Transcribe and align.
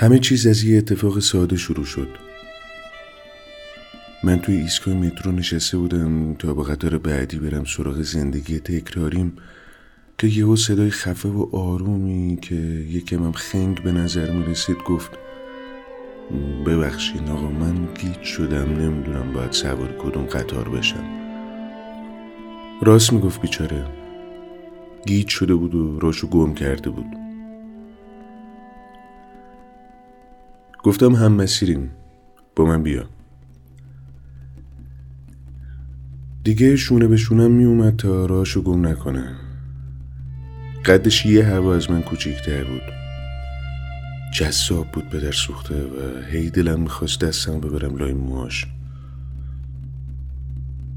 همه 0.00 0.18
چیز 0.18 0.46
از 0.46 0.64
یه 0.64 0.78
اتفاق 0.78 1.18
ساده 1.18 1.56
شروع 1.56 1.84
شد. 1.84 2.08
من 4.24 4.38
توی 4.38 4.56
ایستگاه 4.56 4.94
مترو 4.94 5.32
نشسته 5.32 5.78
بودم 5.78 6.34
تا 6.34 6.54
با 6.54 6.62
قطار 6.62 6.98
بعدی 6.98 7.38
برم 7.38 7.64
سراغ 7.64 8.02
زندگی 8.02 8.60
تکراریم 8.60 9.32
که 10.18 10.26
یهو 10.26 10.56
صدای 10.56 10.90
خفه 10.90 11.28
و 11.28 11.56
آرومی 11.56 12.38
که 12.42 12.54
یکمم 12.90 13.32
خنگ 13.32 13.82
به 13.82 13.92
نظر 13.92 14.30
می 14.30 14.44
رسید 14.44 14.76
گفت 14.86 15.10
ببخشین 16.66 17.28
آقا 17.28 17.50
من 17.50 17.88
گیج 17.94 18.22
شدم 18.22 18.72
نمی‌دونم 18.72 19.32
باید 19.32 19.52
سوار 19.52 19.96
کدوم 19.98 20.24
قطار 20.24 20.68
بشم. 20.68 21.04
راست 22.82 23.12
می‌گفت 23.12 23.40
بیچاره. 23.40 23.86
گیج 25.06 25.28
شده 25.28 25.54
بود 25.54 25.74
و 25.74 25.98
راشو 26.00 26.28
گم 26.28 26.54
کرده 26.54 26.90
بود. 26.90 27.29
گفتم 30.82 31.14
هم 31.14 31.32
مسیریم. 31.32 31.90
با 32.56 32.64
من 32.64 32.82
بیا. 32.82 33.04
دیگه 36.44 36.76
شونه 36.76 37.06
به 37.06 37.16
شونم 37.16 37.50
می 37.50 37.64
اومد 37.64 37.96
تا 37.96 38.26
راشو 38.26 38.62
گم 38.62 38.86
نکنه. 38.86 39.24
قدش 40.84 41.26
یه 41.26 41.46
هوا 41.46 41.74
از 41.74 41.90
من 41.90 42.02
کوچیکتر 42.02 42.64
بود. 42.64 42.82
جذاب 44.34 44.92
بود 44.92 45.10
به 45.10 45.20
در 45.20 45.32
سوخته 45.32 45.74
و 45.74 46.22
هی 46.30 46.50
دلم 46.50 46.80
می‌خواست 46.80 47.20
دستم 47.20 47.60
ببرم 47.60 47.96
لای 47.96 48.12
موهاش. 48.12 48.66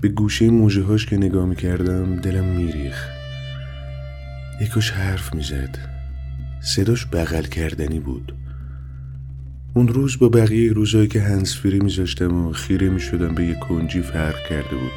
به 0.00 0.08
گوشه 0.08 0.50
موجه 0.50 0.82
هاش 0.82 1.06
که 1.06 1.16
نگاه 1.16 1.46
می‌کردم 1.46 2.16
دلم 2.16 2.44
میریخ 2.44 3.08
یکاش 4.60 4.90
حرف 4.90 5.34
می‌زد. 5.34 5.78
صداش 6.60 7.06
بغل 7.06 7.42
کردنی 7.42 8.00
بود. 8.00 8.32
اون 9.76 9.88
روز 9.88 10.18
با 10.18 10.28
بقیه 10.28 10.72
روزایی 10.72 11.08
که 11.08 11.20
هنسفیری 11.20 11.78
میذاشتم 11.78 12.46
و 12.46 12.52
خیره 12.52 12.88
می‌شدم 12.88 13.34
به 13.34 13.46
یه 13.46 13.54
کنجی 13.54 14.00
فرق 14.00 14.48
کرده 14.48 14.76
بود. 14.76 14.90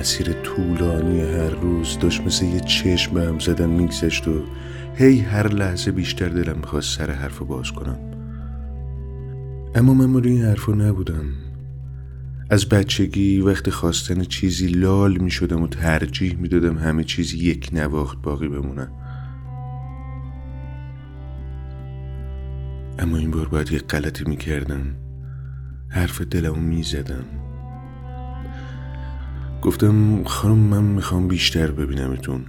مسیر 0.00 0.32
طولانی 0.32 1.20
هر 1.20 1.50
روز 1.50 1.98
داشت 1.98 2.20
مثل 2.20 2.44
یه 2.44 2.60
چشم 2.60 3.18
هم 3.18 3.38
زدن 3.38 3.68
میگذشت 3.68 4.28
و 4.28 4.42
هی 4.94 5.18
هر 5.18 5.48
لحظه 5.48 5.90
بیشتر 5.90 6.28
دلم 6.28 6.56
می‌خواست 6.56 6.98
سر 6.98 7.10
حرف 7.10 7.38
باز 7.38 7.72
کنم. 7.72 7.98
اما 9.74 9.94
من 9.94 10.22
روی 10.22 10.32
این 10.32 10.42
حرفا 10.42 10.72
نبودم. 10.72 11.24
از 12.50 12.68
بچگی 12.68 13.40
وقت 13.40 13.70
خواستن 13.70 14.24
چیزی 14.24 14.66
لال 14.66 15.18
می‌شدم 15.18 15.62
و 15.62 15.68
ترجیح 15.68 16.36
می‌دادم 16.36 16.78
همه 16.78 17.04
چیز 17.04 17.34
یک 17.34 17.70
نواخت 17.72 18.22
باقی 18.22 18.48
بمونه. 18.48 18.88
اما 22.98 23.16
این 23.16 23.30
بار 23.30 23.48
باید 23.48 23.72
یک 23.72 23.84
غلطی 23.86 24.24
می‌کردم. 24.24 24.96
حرف 25.88 26.20
دلمو 26.20 26.60
می‌زدم. 26.60 27.24
گفتم 29.62 30.24
خانم 30.24 30.58
من 30.58 30.82
می‌خوام 30.82 31.28
بیشتر 31.28 31.70
ببینمتون. 31.70 32.44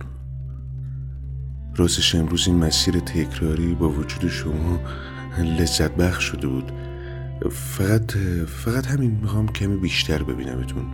راستش 1.75 2.15
امروز 2.15 2.47
این 2.47 2.57
مسیر 2.57 2.99
تکراری 2.99 3.73
با 3.73 3.89
وجود 3.89 4.29
شما 4.29 4.79
لذت 5.37 5.95
بخش 5.95 6.23
شده 6.23 6.47
بود. 6.47 6.71
فقط 7.51 8.11
فقط 8.47 8.87
همین 8.87 9.11
می‌خوام 9.21 9.47
کمی 9.47 9.77
بیشتر 9.77 10.23
ببینمتون. 10.23 10.85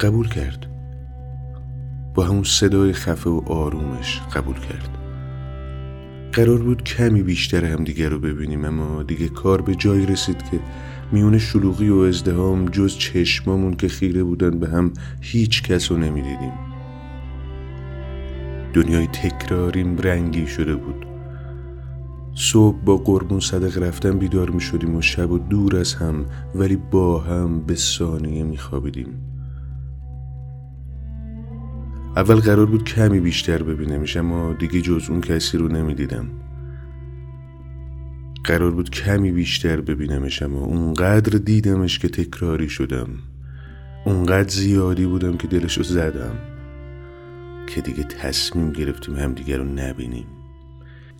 قبول 0.00 0.28
کرد. 0.28 0.66
با 2.14 2.24
همون 2.24 2.44
صدای 2.44 2.92
خفه 2.92 3.30
و 3.30 3.40
آرومش 3.46 4.20
قبول 4.20 4.56
کرد. 4.58 4.88
قرار 6.32 6.58
بود 6.58 6.84
کمی 6.84 7.22
بیشتر 7.22 7.64
هم 7.64 7.84
دیگه 7.84 8.08
رو 8.08 8.18
ببینیم 8.18 8.64
اما 8.64 9.02
دیگه 9.02 9.28
کار 9.28 9.62
به 9.62 9.74
جایی 9.74 10.06
رسید 10.06 10.50
که 10.50 10.60
میون 11.12 11.38
شلوغی 11.38 11.88
و 11.88 11.98
ازدهام 11.98 12.68
جز 12.68 12.96
چشمامون 12.96 13.76
که 13.76 13.88
خیره 13.88 14.22
بودن 14.22 14.58
به 14.58 14.68
هم 14.68 14.92
هیچ 15.20 15.62
کس 15.62 15.92
رو 15.92 15.98
نمی‌دیدیم. 15.98 16.52
دنیای 18.74 19.06
تکراریم 19.06 19.98
رنگی 19.98 20.46
شده 20.46 20.76
بود. 20.76 21.06
صبح 22.34 22.76
با 22.84 22.96
قربون 22.96 23.40
صدق 23.40 23.82
رفتن 23.82 24.18
بیدار 24.18 24.50
می 24.50 24.60
شدیم 24.60 24.96
و 24.96 25.02
شب 25.02 25.30
و 25.30 25.38
دور 25.38 25.76
از 25.76 25.94
هم 25.94 26.26
ولی 26.54 26.76
با 26.76 27.18
هم 27.18 27.60
به 27.60 27.74
ثانیه 27.74 28.44
می 28.44 28.56
خوابیدیم 28.56 29.27
اول 32.18 32.34
قرار 32.34 32.66
بود 32.66 32.84
کمی 32.84 33.20
بیشتر 33.20 33.62
ببینمش 33.62 34.16
اما 34.16 34.52
دیگه 34.52 34.80
جز 34.80 35.10
اون 35.10 35.20
کسی 35.20 35.58
رو 35.58 35.68
نمی‌دیدم. 35.68 36.30
قرار 38.44 38.70
بود 38.70 38.90
کمی 38.90 39.32
بیشتر 39.32 39.80
ببینمش 39.80 40.42
اما 40.42 40.60
اونقدر 40.60 41.38
دیدمش 41.38 41.98
که 41.98 42.08
تکراری 42.08 42.68
شدم. 42.68 43.08
اونقدر 44.04 44.48
زیادی 44.48 45.06
بودم 45.06 45.36
که 45.36 45.48
دلشو 45.48 45.82
زدم 45.82 46.34
که 47.66 47.80
دیگه 47.80 48.02
تصمیم 48.02 48.72
گرفتیم 48.72 49.16
همدیگه 49.16 49.56
رو 49.56 49.64
نبینیم. 49.64 50.26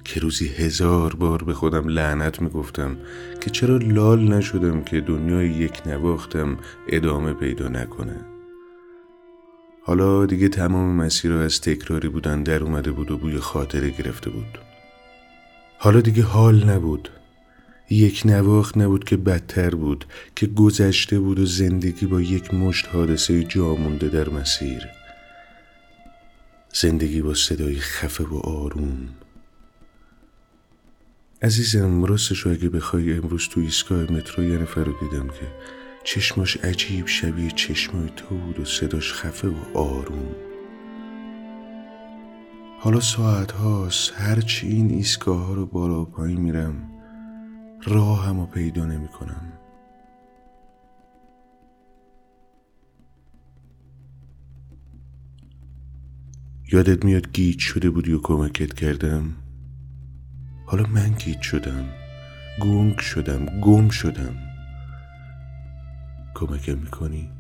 که 0.05 0.21
روزی 0.21 0.49
هزار 0.49 1.15
بار 1.15 1.45
به 1.45 1.55
خودم 1.55 1.89
لعنت 1.89 2.43
می‌گفتم 2.43 2.97
که 3.41 3.51
چرا 3.51 3.77
لال 3.77 4.33
نشدم 4.35 4.83
که 4.83 5.01
دنیای 5.01 5.49
یک 5.49 5.87
نواختم 5.87 6.57
ادامه 6.89 7.33
پیدا 7.33 7.69
نکنه. 7.69 8.38
حالا 9.89 10.27
دیگه 10.27 10.49
تمام 10.49 10.97
مسیر 10.97 11.33
از 11.33 11.61
تکراری 11.61 12.09
بودن 12.09 12.43
در 12.43 12.63
اومده 12.63 12.91
بود 12.91 13.11
و 13.11 13.19
بوی 13.19 13.39
خاطره 13.39 13.91
گرفته 13.91 14.31
بود. 14.31 14.59
حالا 15.79 16.01
دیگه 16.01 16.23
حال 16.23 16.65
نبود. 16.71 17.11
یک 17.91 18.23
نواخت 18.25 18.79
نبود 18.79 19.05
که 19.05 19.17
بدتر 19.17 19.71
بود 19.71 20.05
که 20.37 20.47
گذشته 20.47 21.21
بود 21.21 21.39
و 21.39 21.47
زندگی 21.47 22.07
با 22.07 22.21
یک 22.21 22.55
مشت 22.55 22.89
حادثه 22.89 23.45
جا 23.45 23.75
مونده 23.75 24.09
در 24.09 24.29
مسیر. 24.29 24.83
زندگی 26.73 27.23
با 27.23 27.35
صدای 27.35 27.77
خفه 27.77 28.25
و 28.25 28.37
آروم. 28.37 29.09
عزیزم 31.43 32.05
راستش 32.05 32.47
اگه 32.47 32.69
بخوای 32.69 33.13
امروز 33.13 33.49
تو 33.49 33.61
ایستگاه 33.61 34.13
مترو 34.13 34.45
یه 34.45 34.59
نفر 34.59 34.85
رو 34.85 34.93
دیدم 35.01 35.29
که 35.29 35.47
چشماش 36.09 36.57
عجیب 36.57 37.07
شبیه 37.07 37.51
چشمای 37.51 38.09
تو 38.17 38.39
بود 38.39 38.61
و 38.61 38.65
صداش 38.65 39.13
خفه 39.13 39.49
و 39.49 39.79
آروم. 39.79 40.37
حالا 42.81 43.01
ساعت 43.01 43.53
هاست 43.53 44.13
هرچی 44.17 44.69
این 44.69 44.91
ایستگاه 44.91 45.47
ها 45.47 45.55
رو 45.55 45.67
بالا 45.67 46.03
و 46.03 46.05
پایین 46.05 46.41
میرم 46.41 46.91
راهمو 47.85 48.47
پیدا 48.47 48.85
نمی 48.87 49.09
کنم 49.09 49.53
یادت 56.73 57.05
میاد 57.05 57.33
گیج 57.33 57.59
شده 57.59 57.91
بودی 57.91 58.13
و 58.13 58.21
کمکت 58.21 58.75
کردم؟ 58.75 59.37
حالا 60.67 60.87
من 60.87 61.11
گیج 61.11 61.41
شدم 61.41 61.85
گنگ 62.61 62.99
شدم 62.99 63.61
گم 63.61 63.89
شدم. 63.89 64.48
کمکم 66.39 66.79
می‌کنی؟ 66.79 67.38